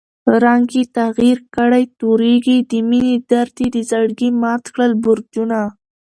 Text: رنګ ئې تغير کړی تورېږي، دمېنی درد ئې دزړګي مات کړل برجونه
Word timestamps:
رنګ 0.43 0.67
ئې 0.77 0.83
تغير 0.97 1.39
کړی 1.55 1.83
تورېږي، 1.99 2.57
دمېنی 2.69 3.15
درد 3.29 3.55
ئې 3.61 3.67
دزړګي 3.75 4.29
مات 4.41 4.63
کړل 4.73 4.91
برجونه 5.03 5.59